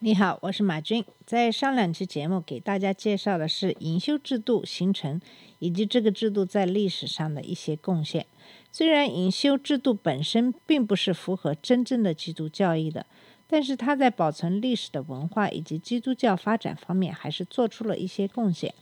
[0.00, 1.04] 你好，我是马军。
[1.26, 5.20] 在上两期节目给大家介绍的是隐修制度形成
[5.58, 8.24] 以及这个制度在历史上的一些贡献。
[8.70, 13.06] 虽然隐修制度本身并不是符合真正的基督教义的，
[13.48, 18.72] 但是它在保存历史的文化以及基督教发展方面还是做出了一些贡献。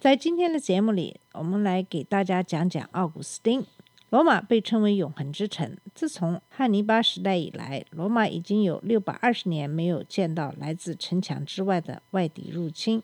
[0.00, 3.66] 在今天的节目里，我们来给大家讲讲奥古斯丁。
[4.14, 5.76] 罗马被称为永恒之城。
[5.92, 13.02] 自从汉尼拔时代以来，罗马已经有六百二十年没有见到来自城墙之外的外敌入侵。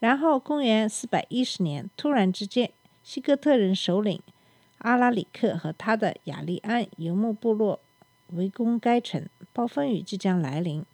[0.00, 2.72] 然后，公元四百一十年，突然之间，
[3.04, 4.20] 西哥特人首领
[4.78, 7.78] 阿拉里克和他的雅利安游牧部落
[8.30, 10.84] 围攻该城，暴风雨即将来临。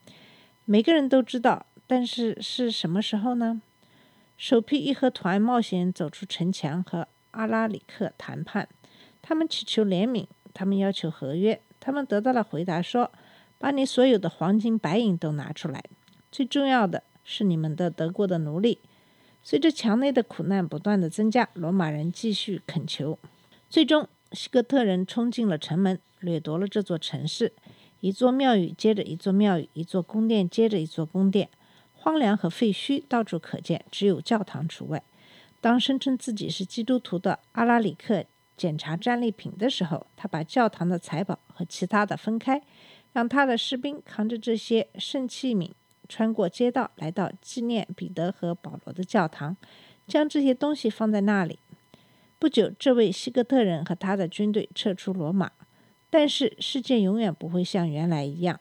[0.67, 3.63] 每个人都知道，但是是什么时候呢？
[4.37, 8.69] 首批义和团冒险走出城墙，和阿拉里克谈判。
[9.29, 10.25] 他们祈求怜悯，
[10.55, 13.11] 他们要求合约，他们得到了回答说
[13.59, 15.83] ：“把你所有的黄金白银都拿出来，
[16.31, 18.79] 最重要的是你们的德国的奴隶。”
[19.43, 23.19] 随着墙内的苦难不断的增加，罗马人继续恳求，
[23.69, 27.53] 最终西哥特人冲进了城门，掠夺了这座城市。
[27.99, 31.49] 一座庙宇接着一座庙宇，一座宫殿接着一座宫殿，
[31.95, 35.03] 荒凉和废墟到处可见，只有教堂除外。
[35.61, 38.25] 当声称自己是基督徒的阿拉里克
[38.57, 42.63] 检查战利品的时候，他把教堂的财宝和其他的分开，
[43.13, 45.71] 让他的士兵扛着这些圣器皿
[46.09, 49.57] 穿过街道，来到纪念彼得和保罗的教堂，
[50.07, 51.59] 将这些东西放在那里。
[52.39, 55.53] 不久，这位西哥特人和他的军队撤出罗马，
[56.09, 58.59] 但是世界永远不会像原来一样，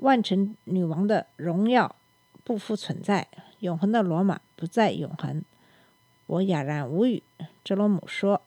[0.00, 1.94] 万城女王的荣耀
[2.42, 3.28] 不复存在，
[3.60, 5.44] 永恒的罗马不再永恒。
[6.26, 7.22] 我哑然无语。
[7.62, 8.42] 哲罗姆说。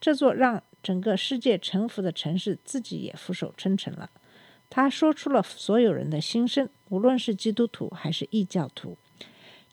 [0.00, 4.10] 这座让整个世界臣服的城市自己也俯首称臣了。
[4.70, 8.96] 他说出了所有人的心声，无论是基督徒还是异教徒。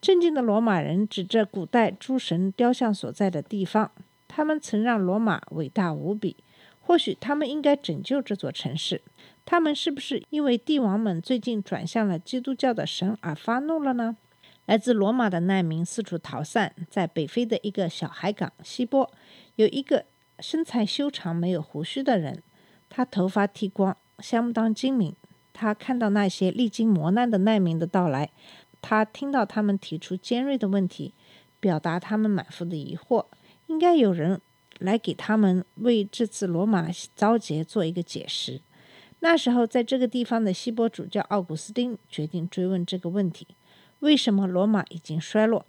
[0.02, 3.92] 镇静的罗马人指着古代诸神雕像所在的地方，
[4.28, 6.38] 他们曾让罗马伟大无比。
[6.80, 9.02] 或许他们应该拯救这座城市。
[9.44, 14.18] 他们是不是因为帝王们最近转向了基督教的神而发怒了呢？
[14.66, 19.12] 来自罗马的难民四处逃散，在北非的一个小海港西波，
[19.56, 20.06] 有一个。
[20.40, 22.44] 身材修长、没有胡须的人，
[22.90, 25.16] 他头发剃光，相当精明。
[25.54, 28.32] 他看到那些历经磨难的难民的到来，
[28.82, 31.14] 他听到他们提出尖锐的问题，
[31.60, 33.26] 表达他们满腹的疑惑。
[33.68, 34.42] 应该有人
[34.80, 38.62] 来给他们为这次罗马遭劫做一个解释。
[39.22, 43.48] 那时候，在这个地方的希波主教奥古斯丁决定追问这个问题：
[44.00, 45.66] 为什么罗马已经衰落？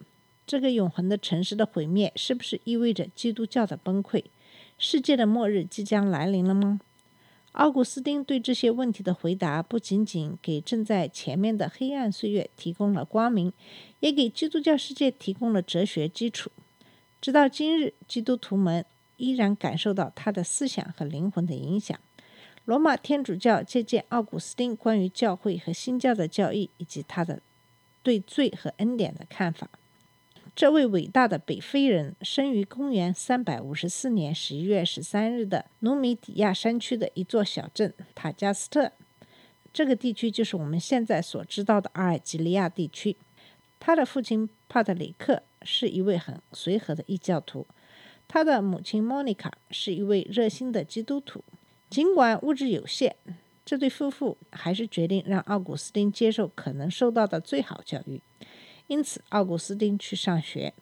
[0.46, 4.24] 这个永恒的城市的毁灭，是不是意味着基督教的崩溃？
[4.78, 6.80] 世界的末日即将来临了吗？
[7.52, 13.50] 奥古斯丁对这些问题的回答，不仅仅给正在前面的黑暗岁月提供了光明，
[14.00, 16.50] 也给基督教世界提供了哲学基础。
[17.18, 18.84] 直到今日，基督徒们
[19.16, 21.98] 依然感受到他的思想和灵魂的影响。
[22.66, 27.40] 罗马天主教借鉴奥古斯丁关于教会和新教的教义，以及他的
[28.02, 29.70] 对罪和恩典的看法。
[30.56, 38.90] 这位伟大的北非人生于公元三百五十四年十一月十三日的努米底亚山区的一座小镇塔加斯特。
[39.70, 43.18] 这个地区就是我们现在所知道的阿尔及利亚地区。
[43.78, 47.66] 他的父亲帕特里克是一位很随和的异教徒，
[48.26, 51.44] 他的母亲莫妮卡是一位热心的基督徒。
[51.90, 53.14] 尽管物质有限，
[53.66, 58.22] 这对夫妇还是决定让奥古斯丁接受可能受到的最好教育。
[58.88, 60.72] 因此，奥古斯丁去上学，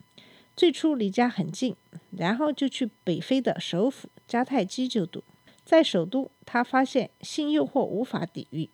[0.55, 1.75] 最初离家很近，
[2.11, 5.25] 然后就去北非的首府迦太基就读。
[5.65, 8.69] 在首都，他发现性诱惑无法抵御。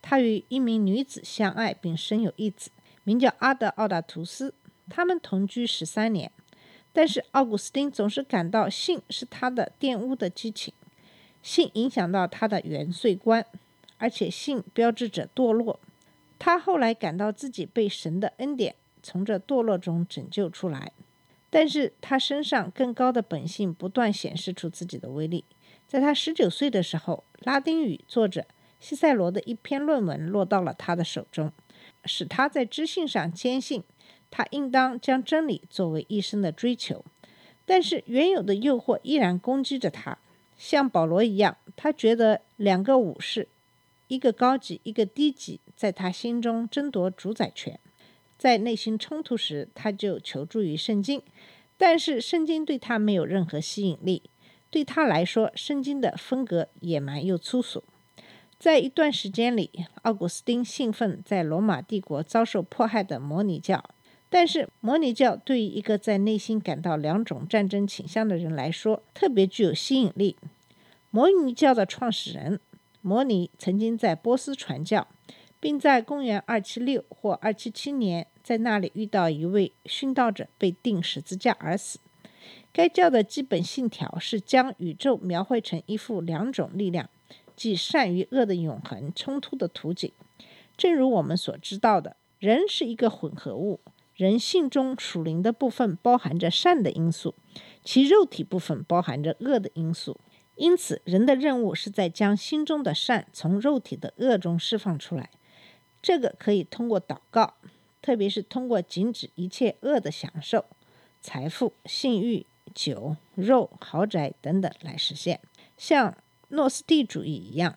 [0.00, 2.70] 他与一名女子相爱，并生有一子，
[3.02, 4.54] 名叫阿德奥达图斯。
[4.88, 6.30] 他们同居十三年，
[6.92, 10.72] 但是奥古斯丁总是感到性是他的玷污的激情，
[11.42, 13.44] 性影响到他的元帅观，
[13.98, 15.80] 而且性标志着堕落。
[16.38, 20.92] 他后来感到自己被神的恩典从这堕落中拯救出来，
[21.50, 25.44] 但是他身上更高的本性不断显示出自己的威力。
[25.86, 28.44] 在他十九岁的时候，拉丁语作者
[28.80, 31.52] 西塞罗的一篇论文落到了他的手中，
[32.04, 33.82] 使他在知性上坚信
[34.30, 37.04] 他应当将真理作为一生的追求。
[37.64, 40.18] 但是原有的诱惑依然攻击着他，
[40.56, 43.48] 像保罗一样，他觉得两个武士，
[44.08, 47.78] 一个高级，一个低级，在他心中争夺主宰权。
[48.38, 51.22] 在内心冲突时，他就求助于圣经，
[51.76, 54.22] 但是圣经对他没有任何吸引力。
[54.70, 57.84] 对他来说，圣经的风格野蛮又粗俗。
[58.58, 59.70] 在一段时间里，
[60.02, 63.84] 奥古斯丁兴奋在罗马帝国遭受迫害的摩尼教。
[64.28, 70.36] 但是，摩尼教对于一个在内心感到两种战争倾向的人来说，特别具有吸引力。
[71.10, 72.60] 摩尼教的创始人
[73.00, 75.06] 摩尼曾经在波斯传教，
[75.58, 81.98] 并在公元276或277年在那里遇到一位殉道者，被钉十字架而死。
[82.72, 87.08] 该教的基本信条是将宇宙描绘成一幅两种力量，
[87.56, 90.12] 即善与恶的永恒冲突的图景。
[90.76, 93.80] 正如我们所知道的，人是一个混合物。
[94.14, 97.34] 人性中属灵的部分包含着善的因素，
[97.84, 100.18] 其肉体部分包含着恶的因素。
[100.54, 105.30] 因此，人的任务是在将心中的善从肉体的恶中释放出来。
[106.06, 107.54] 这个可以通过祷告，
[108.00, 110.64] 特别是通过禁止一切恶的享受、
[111.20, 115.40] 财富、性欲、酒、肉、豪宅等等来实现。
[115.76, 116.16] 像
[116.50, 117.76] 诺斯蒂主义一样，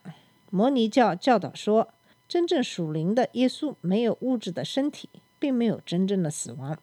[0.52, 1.92] 摩尼教教导说，
[2.28, 5.10] 真正属灵的耶稣没有物质的身体。
[5.42, 6.78] 并没有真正的死亡，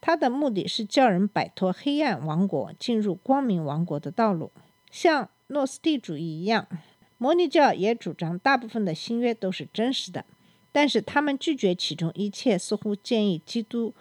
[0.00, 4.52] 他的目的是叫人摆脱黑暗王国，进入光明王国的道路。
[4.92, 6.68] 像诺斯蒂主义一样，
[7.18, 10.24] 摩尼教也主张大部分的新约都是真实的，
[10.76, 13.94] 但是他们拒绝其中一切似乎建议基督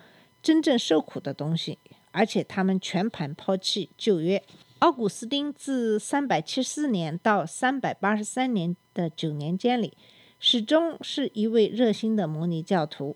[0.44, 1.80] 真正受苦的东西，
[2.12, 4.44] 而且他们全盘抛弃旧约。
[4.80, 9.94] 奥古斯丁自374年到三百八十三年的九年间里，
[10.38, 13.16] 始终是一位热心的摩尼教徒。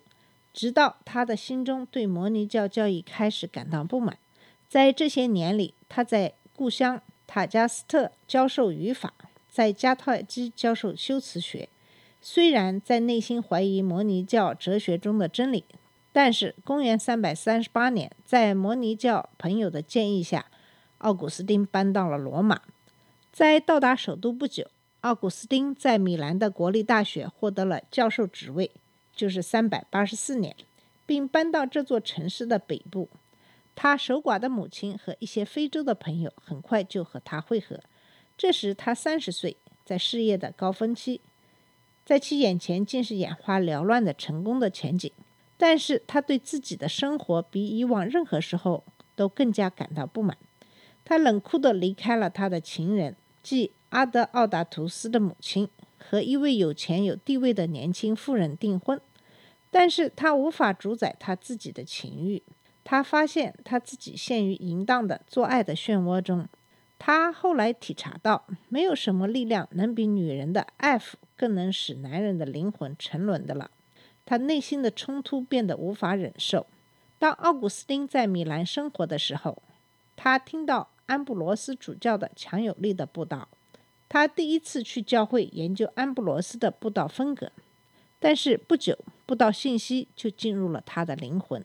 [0.54, 4.18] 直到他的心中对摩尼教教义开始感到不满，
[4.70, 9.14] 在这些年里，他在故乡塔加斯特教授语法，
[9.50, 11.68] 在加泰基教授修辞学。
[12.22, 15.64] 虽然在内心怀疑摩尼教哲学中的真理，
[16.12, 20.46] 但是公元338年，在摩尼教朋友的建议下，
[21.00, 22.62] 奥古斯丁搬到了罗马。
[23.32, 24.68] 在到达首都不久，
[25.02, 28.72] 奥古斯丁在米兰的国立大学获得了教授职位。
[29.16, 30.56] 就是三百八十四年，
[31.06, 33.10] 并搬到这座城市的北部。
[33.76, 37.82] 他守寡的母亲和一些非洲的朋友很快就和他会合。
[38.38, 41.20] 这时他三十岁，在事业的高峰期，
[42.10, 45.12] 在其眼前竟是眼花缭乱的成功的前景。
[45.58, 48.84] 但是他对自己的生活比以往任何时候
[49.16, 50.36] 都更加感到不满。
[51.06, 55.70] 他冷酷地离开了他的情人，即阿德奥达图斯的母亲，
[56.00, 59.00] 和一位有钱有地位的年轻妇人订婚。
[59.70, 62.42] 但是他无法主宰他自己的情欲。
[62.84, 66.48] 他发现他自己陷于淫荡的做爱的漩涡中。
[67.00, 73.72] 他后来体察到，没有什么力量能比女人的爱抚更能使男人的灵魂沉沦的了。
[74.26, 76.68] 他内心的冲突变得无法忍受。
[77.18, 79.64] 当奥古斯丁在米兰生活的时候，
[80.16, 83.48] 他听到安布罗斯主教的强有力的布道。
[84.08, 87.52] 他第一次去教会研究安布罗斯的布道风格。
[88.20, 89.00] 但是不久。
[89.26, 91.64] 布道信息就进入了他的灵魂，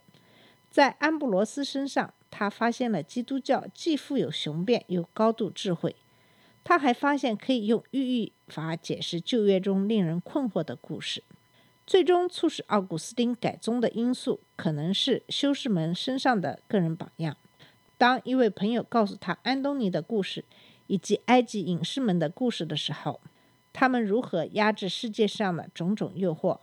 [0.69, 5.95] 在安布罗斯身上，他发现了基督教既富有雄辩又高度智慧。
[6.65, 11.23] 他还发现可以用寓意法解释旧约中令人困惑的故事。
[11.87, 17.37] 最终促使奥古斯丁改宗的因素，可能是修士们身上的个人榜样。
[17.97, 20.43] 当一位朋友告诉他安东尼的故事
[20.87, 23.21] 以及埃及隐士们的故事的时候，
[23.71, 26.59] 他们如何压制世界上的种种诱惑。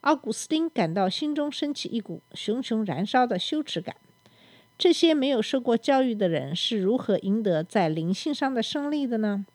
[0.00, 3.94] 奥古斯丁感到心中升起一股熊熊燃烧的羞耻感。
[4.76, 9.46] 这些没有受过教育的人是如何赢得在灵性上的胜利的呢？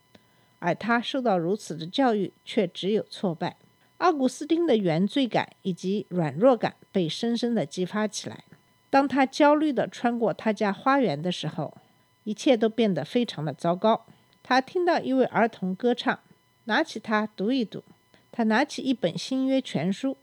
[0.59, 3.57] 而他受到如此的教育，却只有挫败。
[3.97, 8.43] 奥古斯丁的原罪感以及软弱感被深深地激发起来。
[8.89, 11.77] 当他焦虑地穿过他家花园的时候，
[12.23, 14.05] 一切都变得非常的糟糕。
[14.41, 16.19] 他听到一位儿童歌唱，
[16.63, 17.83] 拿起它读一读。
[18.31, 20.15] 他拿起一本新约全书。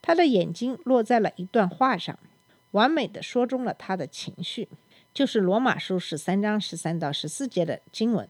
[0.00, 2.18] 他的眼睛落在了一段话上，
[2.78, 4.68] 完美的说中了他的情绪，
[5.12, 8.28] 就是罗马书十三章十三到十四节的经文：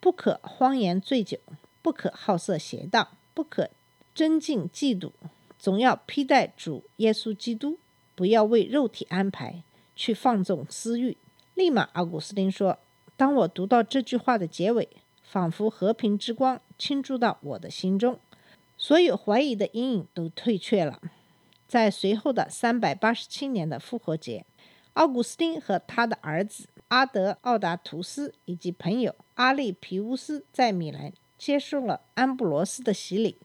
[0.00, 1.38] 不可荒言醉酒，
[1.82, 3.68] 不可好色邪荡，不可
[4.14, 5.12] 争竞嫉妒，
[5.58, 7.78] 总要披戴主耶稣基督，
[8.14, 9.62] 不要为肉体安排
[9.94, 11.18] 去放纵私欲。
[11.54, 12.78] 立马，奥古斯丁说
[13.18, 14.88] ：“当我读到这句话的结尾，
[15.22, 18.18] 仿佛和平之光倾注到我的心中。”
[18.78, 20.98] 所有怀疑的阴影都退却了。
[21.72, 24.44] 在随后的三百八十七年的复活节，
[24.92, 33.38] 奥古斯丁和他的儿子阿德奥达图斯以及朋友阿利皮乌斯在米兰接受了安布罗斯的洗礼。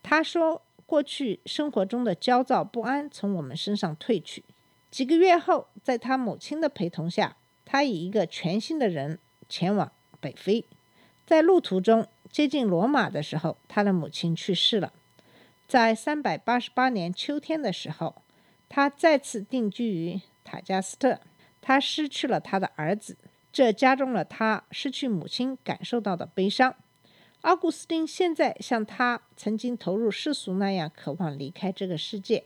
[0.00, 4.44] 他说：“过去生活中的焦躁不安从我们身上褪去。”
[4.88, 10.64] 几个月后，在他母亲的陪同下，他以一个全新的人前往北非。
[11.26, 14.92] 在路途中接近罗马的时候，他的母亲去世了。
[15.72, 18.16] 在三百八十八年秋天的时候，
[18.68, 21.18] 他再次定居于塔加斯特。
[21.62, 23.16] 他失去了他的儿子，
[23.50, 26.74] 这加重了他失去母亲感受到的悲伤。
[27.40, 32.44] 奥古斯丁现在像他曾经投入世俗那样渴望离开这个世界，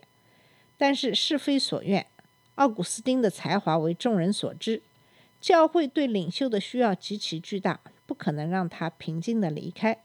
[0.77, 2.07] 但是是非所愿。
[2.55, 4.81] 奥古斯丁的才华为众人所知，
[5.41, 9.97] 教会对领袖的需要极其巨大，不可能让他平静地离开。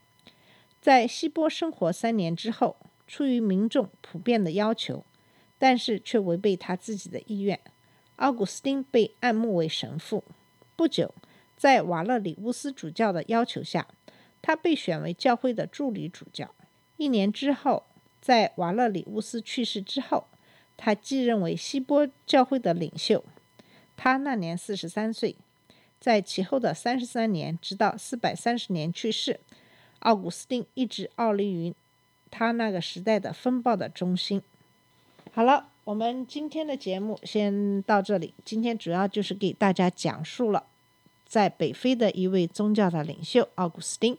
[0.81, 2.75] 在希波生活三年之后，
[3.07, 5.03] 出于民众普遍的要求，
[5.57, 7.59] 但是却违背他自己的意愿。
[8.17, 10.23] 奥古斯丁被按牧为神父。
[10.75, 11.13] 不久，
[11.55, 13.87] 在瓦勒里乌斯主教的要求下，
[14.41, 16.53] 他被选为教会的助理主教。
[16.97, 17.83] 一年之后，
[18.21, 20.27] 在瓦勒里乌斯去世之后，
[20.77, 23.23] 他继任为希波教会的领袖。
[23.95, 25.35] 他那年四十三岁。
[25.99, 29.39] 在其后的三十三年，直到四百三十年去世，
[29.99, 31.73] 奥古斯丁一直傲立于
[32.33, 34.41] 他那个时代的风暴的中心。
[35.31, 35.69] 好了。
[35.85, 38.33] 我们今天的节目先到这里。
[38.45, 40.63] 今天主要就是给大家讲述了
[41.25, 44.17] 在北非的一位宗教的领袖奥古斯丁。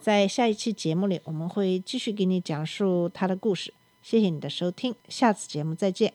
[0.00, 3.74] 在下一期节目里，我们会继续给你讲述他的故事。
[4.00, 6.14] 谢谢你的收听，下次节目再见。